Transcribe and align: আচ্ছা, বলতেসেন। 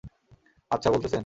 আচ্ছা, 0.71 0.89
বলতেসেন। 0.89 1.19